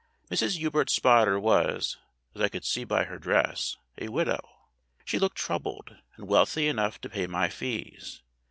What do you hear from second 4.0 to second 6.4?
widow. She looked troubled, and